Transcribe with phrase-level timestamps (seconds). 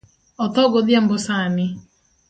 [0.43, 1.65] Otho godhiambo sani